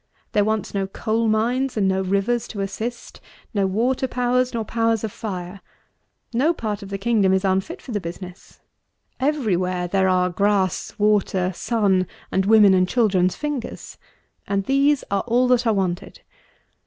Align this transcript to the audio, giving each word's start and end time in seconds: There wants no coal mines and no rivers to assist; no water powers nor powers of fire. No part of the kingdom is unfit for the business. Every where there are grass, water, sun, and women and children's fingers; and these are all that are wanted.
There 0.31 0.43
wants 0.43 0.73
no 0.73 0.87
coal 0.87 1.27
mines 1.27 1.77
and 1.77 1.87
no 1.87 2.01
rivers 2.01 2.47
to 2.47 2.61
assist; 2.61 3.21
no 3.53 3.67
water 3.67 4.07
powers 4.07 4.51
nor 4.51 4.65
powers 4.65 5.03
of 5.03 5.11
fire. 5.11 5.61
No 6.33 6.55
part 6.55 6.81
of 6.81 6.89
the 6.89 6.97
kingdom 6.97 7.33
is 7.33 7.45
unfit 7.45 7.83
for 7.83 7.91
the 7.91 7.99
business. 8.01 8.61
Every 9.19 9.55
where 9.55 9.87
there 9.87 10.07
are 10.09 10.31
grass, 10.31 10.95
water, 10.97 11.51
sun, 11.53 12.07
and 12.31 12.47
women 12.47 12.73
and 12.73 12.89
children's 12.89 13.35
fingers; 13.35 13.99
and 14.47 14.65
these 14.65 15.03
are 15.11 15.21
all 15.27 15.47
that 15.49 15.67
are 15.67 15.73
wanted. 15.73 16.21